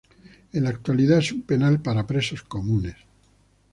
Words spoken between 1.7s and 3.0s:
para presos comunes.